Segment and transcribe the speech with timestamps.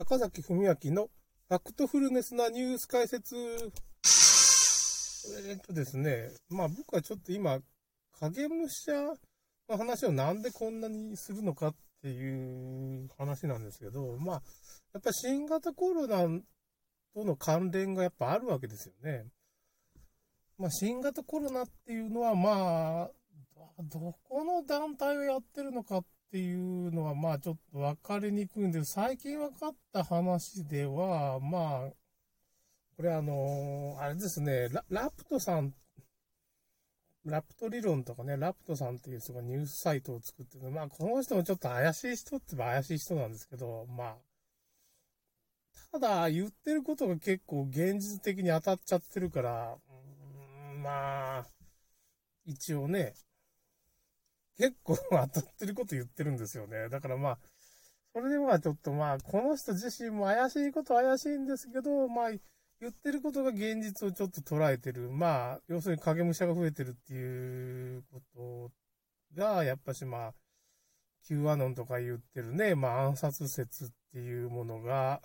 [0.00, 1.10] 坂崎文明の
[1.48, 3.34] ファクトフルネスなニュース解説。
[5.48, 7.58] えっとですね、まあ僕はちょっと今、
[8.20, 8.92] 影武者
[9.68, 14.42] の話をなんでこんなにするのかっていう話なんですけど、まあ、
[14.94, 16.28] やっぱ新型コロナ
[17.12, 19.26] との関連がやっぱあるわけですよね。
[20.58, 23.10] まあ新型コロナっていうのはまあ、
[23.82, 31.90] どこの団体をやってるのかっっていうのはまあちょっと分かりにくいんで、最近分かった話では、まあ、
[32.96, 35.72] これあのー、あれですねラ、ラプトさん、
[37.24, 44.16] ラプト理論とかね、ラプトさんっていう人がニュースサイトを作ってるまあこの人もちょっと怪しい人って言えば怪しい人なんですけど、まあ、
[45.92, 49.76] ただ言ってることが結構現実的に当たっちゃってるから、
[50.74, 51.46] うんまあ、
[52.44, 53.14] 一応ね、
[54.58, 56.88] 結構当たってること言ってるんですよね。
[56.88, 57.38] だからまあ、
[58.12, 62.30] それでまあちょっとまあ、この人自身も怪しいこと怪しいんですけど、まあ、
[62.80, 65.10] 言ってることが現実をちょっと捉えてる。
[65.10, 68.20] まあ、要するに影武者が増えてるっていうこ
[69.34, 70.34] とが、やっぱしまあ、
[71.26, 75.20] Q アノンとか言ってるね、まあ暗殺説っていうものが、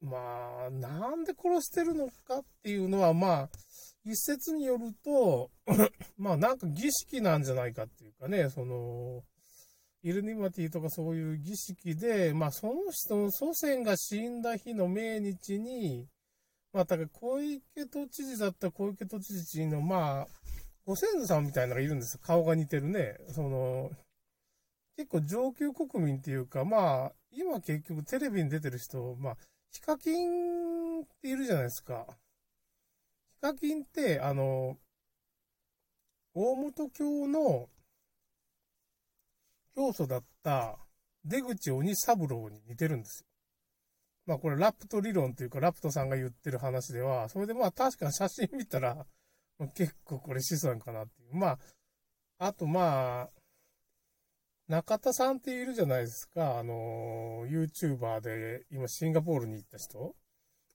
[0.00, 3.48] まあ、なんで殺してるのかっていうのは、まあ、
[4.04, 5.50] 一説によると、
[6.16, 9.22] まあなんか儀式なんじゃないかっていうかね、その、
[10.02, 16.08] イルニマティとかそういう儀式で、まあその人の祖先が死んだ日の命日に、
[16.72, 20.28] まあだから小池都知事だった小池都知事の、まあ、
[20.86, 22.20] ご先祖さんみたいなのがいるんですよ。
[22.22, 23.18] 顔が似てるね。
[23.28, 23.90] その、
[24.96, 29.36] 結構上級国民っていうか、まあ、今結局テレビに出てる人、まあ、
[29.70, 32.06] ヒカキンっているじゃないですか。
[33.42, 34.76] ヒカキンって、あの、
[36.34, 37.70] 大本教の
[39.74, 40.78] 教祖だった
[41.24, 43.26] 出口鬼三郎に似てるんですよ。
[44.26, 49.06] まあこれラプト理論というかラプトさんが言ってる話では、それでまあ確か写真見たら、
[49.74, 51.34] 結構これ子孫かなっていう。
[51.34, 51.58] まあ、
[52.38, 53.30] あとまあ、
[54.68, 56.58] 中田さんっているじゃないですか。
[56.58, 60.14] あの、YouTuber で今シンガポールに行った人。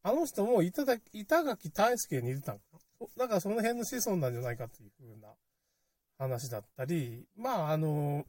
[0.08, 2.64] あの人も板垣大輔に似てたのか
[3.02, 3.08] な。
[3.18, 5.30] だからその辺の子孫なんじゃないかっていう風な
[6.20, 8.24] 話だったり、まああの、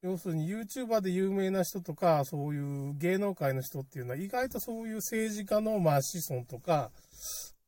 [0.00, 6.90] 要するに YouTuber で有名な人とか、そういう芸能界の人っていうのは意外とそういう政治家のまあ子孫とか、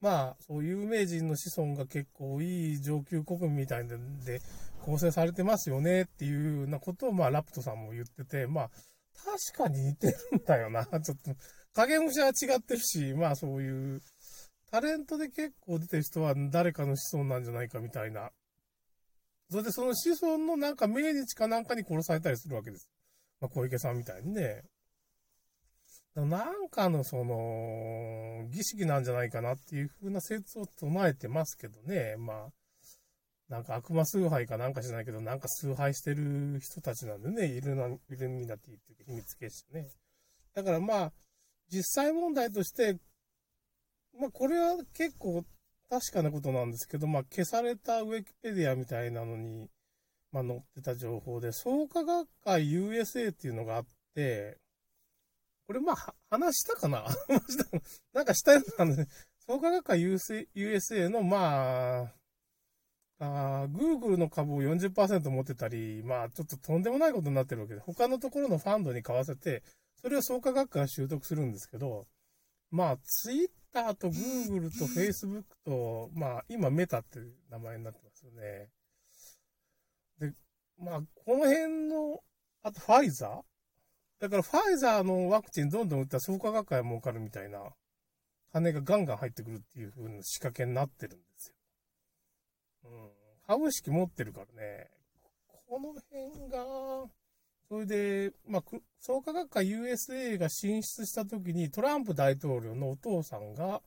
[0.01, 4.41] まあそういう有名人の子孫が結構いい上級国民みたいなんで、
[4.81, 8.71] 構成されてますよねっていうようなことを、まあ、ラプトさんも言ってて、まあ、
[9.53, 10.85] 確かに似てるんだよな。
[10.85, 11.35] ちょっと、
[11.75, 14.01] 影武者は違ってるし、まあそういう、
[14.71, 18.31] タレントで結構出てる人は誰かの子孫なんじゃないかみたいな。
[19.51, 22.89] それでその子孫のなんか命日かなんかに殺されたりするわけです。
[23.41, 24.63] まあ小池さんみたいにね。
[26.17, 32.15] なんかのその、儀式なんじゃないかなっていう風な説を唱えてますけどね。
[32.17, 32.53] まあ、
[33.49, 39.89] なんか悪魔崇拝かなんかしないけど、なんか崇拝してる人たちなんでね、イルナ、イルミナティっていうか秘密結社ね。
[40.55, 41.13] だからまあ、
[41.75, 42.99] 実際問題として、
[44.17, 45.45] まあこれは結構
[45.91, 49.69] 確かなことなんですけど、まあ消されたウィキペディアみたいなのに、
[50.31, 54.59] まあ載ってた情報で、創価学会 USA っていうのがあって、
[55.67, 57.05] これまあ話したかな？
[58.15, 59.09] なんかしたようなね、
[59.49, 62.15] 創価学会 USA のまあ、
[63.19, 69.63] あ Google の株を40%持ってたり、まあちょっととんでもないことになってるわけで、他のところのファンドに買わせて、
[70.05, 72.07] それを創価学会が習得するんですけど、
[72.71, 78.69] まあ Twitter と Google と Facebook と、まあ今メタっていう名前になってますよね。
[80.21, 80.35] で、
[80.79, 82.21] まあこの辺の、
[82.63, 83.43] あとファイザー？
[84.21, 87.75] だからファイザーのワクチンどんどん打ったら創価学会は儲かるみたいな、
[88.53, 91.55] 金がガンガン入ってくるっていう風な仕掛けになってるんですよ。
[92.85, 93.11] うん。
[93.47, 94.91] 株式持ってるからね、
[95.67, 97.07] この辺が、
[97.75, 98.63] それで、まあ、
[99.01, 103.83] 創価学会 USA が進出した時にトランプ大統領のお父さんが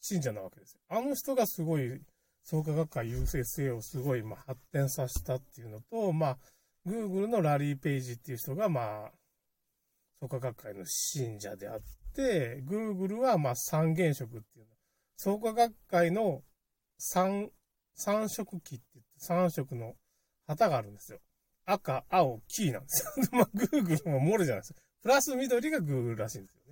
[0.00, 0.80] 信者なわけですよ。
[0.88, 2.00] あの人がすごい
[2.42, 6.38] 創価学会 USA をすごいまあ発展させたっていうのと、まあ、
[6.88, 9.10] Google のラリー・ペイジっていう人がまあ、
[10.22, 11.80] 創価学会の信者であっ
[12.14, 14.72] て、Google はまあ三原色っていうの。
[15.18, 16.40] 創価学会の
[16.96, 17.50] 三、
[17.94, 19.92] 三色旗って言って三色の
[20.50, 21.18] 旗があるんですよ。
[21.64, 23.26] 赤、青、黄なんですよ。
[23.32, 24.80] まあ、Google も漏れじゃないですか。
[25.02, 26.62] プラス緑が Google らしいんですよ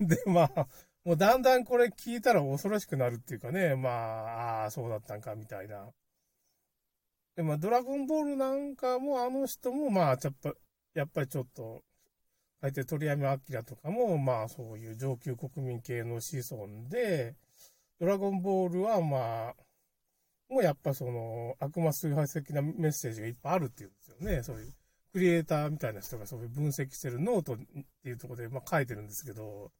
[0.00, 0.06] ね。
[0.16, 0.66] で、まあ、
[1.04, 5.92] もうだんだんこれ聞いたら恐ろしくなるっていうかね、まあ、ああ、そうだったんか、みたいな。
[7.36, 10.54] で、まあ、ドラゴンボールなんかも、あの人も、まあ、やっぱ、
[10.94, 11.82] やっぱりちょっと、
[12.62, 17.36] 相手鳥山明とかも、まあ、そういう上級国民系の子孫で、
[18.00, 19.65] ドラゴンボールは、まあ、
[20.48, 24.42] もやっぱその、悪魔崇拝的なメッセージがいっぱいあるっていうんですよね。
[24.42, 24.74] そういう、
[25.12, 27.56] クリエイターみたいな人がそういう分析してるノートっ
[28.02, 29.72] ていうところで、まあ書いてるんですけど、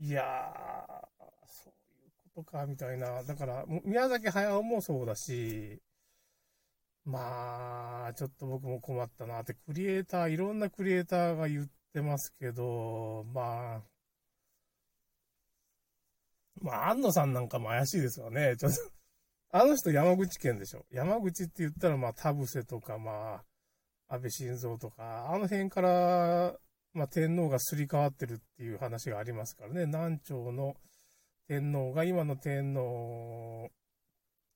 [0.00, 3.22] いやー、そういうことか、みたいな。
[3.22, 5.80] だから、宮崎駿もそうだし、
[7.04, 13.82] まあ、ちょっと僕も困ったなって、クリエイター、いろんなクリエイターが言ってますけど、まあ、
[16.62, 18.56] まあ、安野さんなんかも怪しいですよね。
[18.56, 18.78] ちょっと
[19.52, 20.84] あの人山口県でしょ。
[20.92, 23.42] 山口って言ったら、まあ、田臥とか、ま
[24.08, 26.54] あ、安倍晋三とか、あの辺から、
[26.92, 29.86] まあ、天皇がすり替わってるっていう話がありますからね。
[29.86, 30.76] 南朝の
[31.48, 33.70] 天皇が今の天皇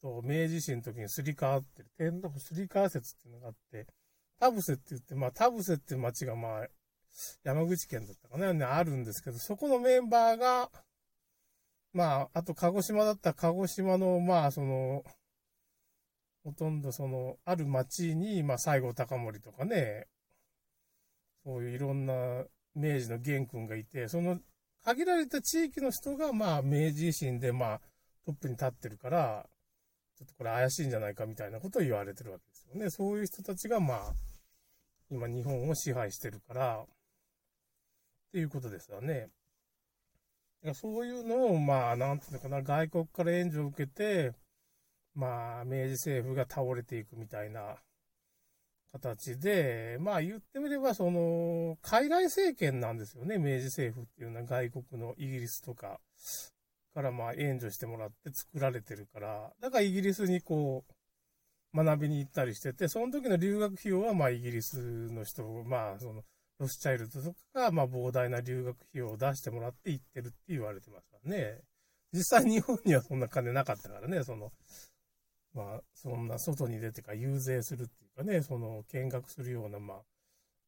[0.00, 1.88] と明治維新の時にすり替わってる。
[1.98, 3.88] 天皇すり替わ説っていうのがあって、
[4.38, 6.66] 田臥って言って、まあ、田臥っていう町がまあ、
[7.42, 10.70] 山口県だったかね、あるんですけど、そこのメンバーが、
[11.94, 15.04] まあ、あと鹿児島だったら鹿児島の、まあ、その、
[16.42, 20.08] ほとんどその、ある町に、まあ、西郷隆盛とかね、
[21.44, 22.44] そういういろんな
[22.74, 24.40] 明治の元君がいて、その
[24.84, 27.80] 限られた地域の人が、まあ、明治維新で、まあ、
[28.26, 29.46] トップに立ってるから、
[30.18, 32.90] ちょっとこれ怪しいんじゃないかみたいなことを言われてるわけですよね。
[32.90, 34.14] そういう人たちが、まあ、
[35.10, 36.86] 今日本を支配してるから、っ
[38.32, 39.28] ていうことですよね。
[40.72, 44.32] そういうのを、まあ、なんていうのかな、外国から援助を受けて、
[45.14, 47.76] まあ、明治政府が倒れていくみたいな
[48.94, 55.98] 形で、まあ言ってみれば、その、傀儡政権なんですよね、明治政府っていうのは外国のイギリスとか
[56.94, 66.22] からまあ援助してもらって作られてるから、だからイギリスにこう、学びに行ったりしてて、その時の留学費用はまあイギリスの人、まあその、
[66.58, 71.60] ロスチャイルドとかがまあ膨大な留学費用を出してもらって行ってるって言われてますからね。
[72.12, 74.52] 実際日本にはそんな金なかったからね、その、
[75.52, 80.02] まあ、そんな外に出てか遊説するっていうかね、その見学するような、まあ、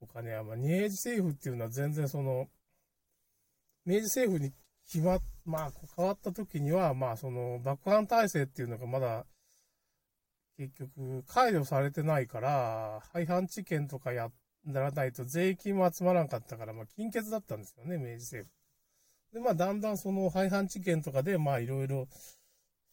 [0.00, 2.48] お金は、まあ、明治政府っていうのは全然その、
[3.84, 4.52] 明治政府に
[4.90, 9.24] 決まっ、まあ、変わった時には、まあ、その、爆破体制っていうのがまだ、
[10.56, 14.32] 結局、解除されてないから、廃藩置県とかやっ
[14.72, 19.34] らないと税金も集まらんかったから、まあ、金欠だったんですよね、明治政府。
[19.34, 22.08] で、まあ、だんだんその廃藩置県とかで、まあ、いろいろ、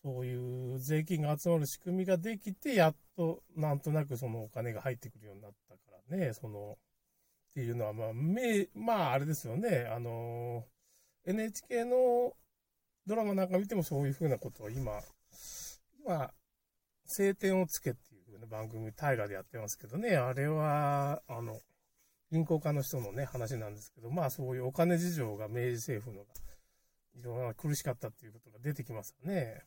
[0.03, 5.79] そういう税金が集まる仕組みができて、やっと、なんとなくそのお金が入ってくるようになったか
[6.09, 6.77] らね、その、
[7.51, 10.65] っていうのは、まあ、め、まあ、あれですよね、あの、
[11.25, 12.33] NHK の
[13.07, 15.01] ドラマなんか見てもそういうふうなことを今、
[16.05, 16.33] 今、
[17.05, 18.12] 晴天をつけって
[18.43, 21.59] いう風な番組、大河でやってますけどね、あれは、あの、
[22.31, 26.33] 銀行家の人のね、話なんですけど、まあそういうお金事情が明治政府のが、
[27.15, 29.61] いろいろ苦しかったっていうことが出てきますよね。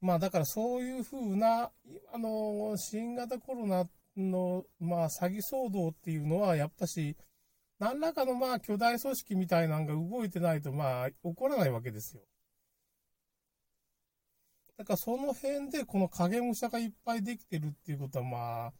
[0.00, 7.16] まあだからそういうふうな、今の新型コロナの、まあ詐欺騒動っていうのは、やっぱし、
[7.78, 12.22] 何らかのまあ巨大組織みたいなのが動いてないとまあ起こらないわけですよ。
[14.78, 18.72] だからその辺でこの影武者がいっぱいできてるっていうことはま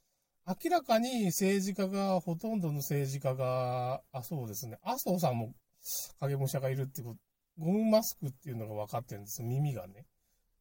[0.46, 4.78] あ、明らかに政治家が、ほとんどの政治家が、あ、そうですね。
[4.82, 5.52] 麻生さんも
[6.20, 7.17] 影武者がいるってこと、
[7.58, 9.43] ゴムマスクっていうのが分かってるんです。
[9.43, 10.06] 耳がね。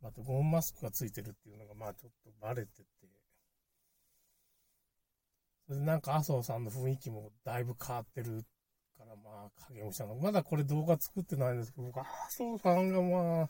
[0.02, 2.84] またゴムマスクがついてるっていうのがまあちょっとバレてて。
[5.68, 8.46] それでなんか麻生さんの雰囲気もだいぶ変わってる
[8.98, 13.50] からまあ影武者の、まだこれ動画作ってないんですけど、僕麻生さんがまあ、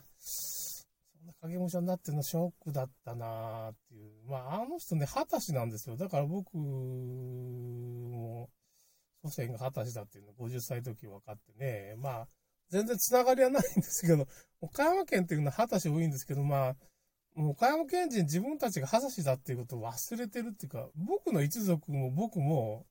[1.28, 4.10] な影武者になってるのショックだったなーっていう。
[4.28, 5.96] まああの人ね、二十歳なんですよ。
[5.96, 8.48] だから僕も、
[9.22, 12.28] 祖先が二十歳だっていうの50歳の時分かってね、まあ、
[12.70, 14.26] 全然つながりはないんですけど、
[14.60, 16.76] 岡山県っていうのは二十歳多いんですけど、まあ、
[17.36, 22.86] 岡山県人自分たちが二十歳だっていうことを忘れてるっていうか、僕の一族も僕も、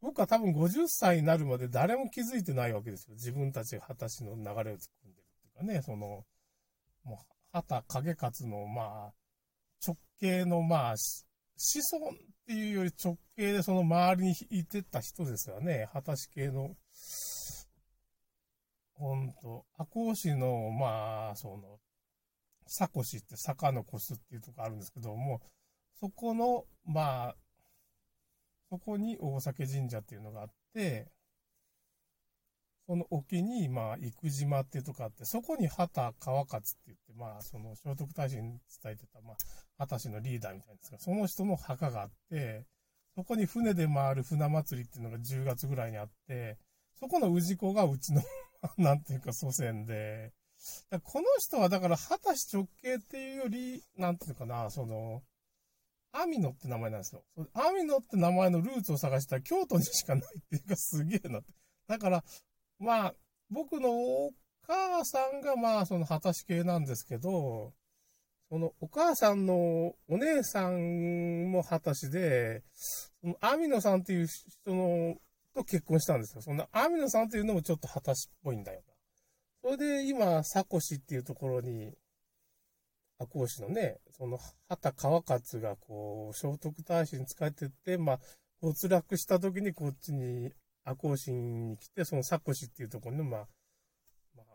[0.00, 3.14] 僕は多分50歳になるまで誰も気づいてないわけですよ。
[3.14, 6.24] 自分たちが二十歳の流れを作んでるっていうかね、その、
[7.04, 9.12] もう、畑影勝の、まあ、
[9.86, 10.94] 直系の、まあ、
[11.56, 12.12] 子孫っ
[12.46, 15.88] ていうより直系でその周りにいてた人ですよね。
[15.92, 16.76] 果たし系の
[18.98, 21.78] ほんと、赤穂市の、まあ、その、
[22.64, 25.40] 佐古市って坂の越すっていうとこあるんですけども、
[26.00, 27.36] そこの、まあ、
[28.70, 31.08] そこに大崎神社っていうのがあって、
[32.86, 39.36] その沖に、まあ、生島っていうとこあって、そこに畑川勝って言って、まあ、その聖徳太子に伝えてた、まあ、
[39.78, 42.64] 畑氏のリーダーみたいですが、その人の墓があって、
[43.16, 46.58] そこに船で回る船祭りっていうのが10月ぐらいにあって、
[47.00, 48.22] そこの氏子がうちの
[48.78, 50.32] なんていうか祖先で、
[51.02, 55.22] この人はだから、畑氏直系っていうより、なんていうかな、その、
[56.12, 57.24] アミノって名前なんですよ。
[57.52, 61.52] アミノって名前のルーツを探したら京都にしかないっていうかすげえなって。
[61.86, 62.24] だから、
[62.86, 63.14] まあ、
[63.50, 64.30] 僕のお
[64.64, 67.72] 母さんがまあ、その果たし系なんですけど、
[68.48, 75.16] そのお母さんのお姉さんも果たしで、そのアミノさんっていう人の
[75.52, 76.42] と結婚したんですよ。
[76.42, 78.94] そのアミノさんっていうのもちょっと果たしっぽいんだよな。
[79.62, 81.92] それで今、サコシっていうところに、
[83.18, 84.38] 赤穂市のね、その
[84.68, 88.20] 畑川勝がこう、聖徳太子に仕えてって、まあ、
[88.60, 90.52] 没落した時にこっちに
[90.86, 93.46] 赤穂市に来て、その佐古市っていうところの、まあ、
[94.36, 94.46] まあ、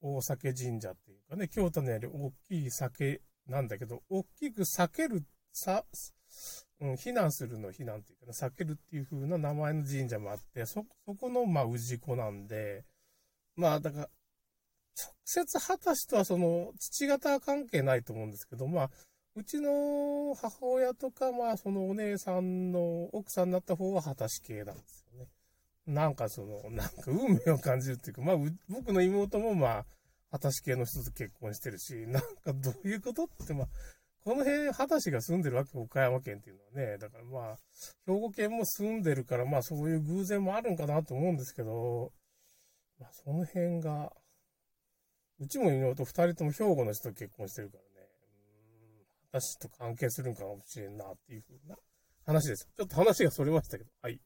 [0.00, 5.84] 大酒神社っていうかね、京都のより大きい酒なんだけど、大きく避ける、さ、
[6.80, 12.84] うん、避難するの避難っていうかね、避けるっていう風な名前の神社もあって、そ、そこの、まあ、氏子なんで、
[13.56, 14.10] まあ、だから、
[14.96, 18.90] 直接果たしとはその、父方は関係ないと思うんですけど、まあ、
[19.34, 24.99] うちの母親とか、まあ、そのお姉さんの奥さんになった方は果たし系なんです。
[25.90, 28.36] なんかその、なんか運命を感じるっていうか、まあ、
[28.68, 29.86] 僕の妹もまあ、
[30.30, 33.68] 果たし系の人と結婚してるし、なんかどういうことって、まあ、
[34.22, 36.98] この辺、果たしが住んでるわけ、岡山県っていうのはね。
[36.98, 37.56] だからまあ、
[38.06, 42.12] 兵庫県も住んでるから、まあそういう偶然もあるんかなと思うんですけど、
[42.98, 44.12] まあその辺が、
[45.40, 47.88] うちも妹二人とも兵庫の人と結婚してるからね。
[49.32, 51.76] うん私と関係するんかもしれんなっていうふうな
[52.26, 52.68] 話です。
[52.76, 53.90] ちょっと話がそれましたけど。
[54.02, 54.20] はい。